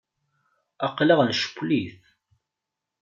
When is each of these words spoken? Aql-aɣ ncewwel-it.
Aql-aɣ 0.85 1.19
ncewwel-it. 1.29 2.01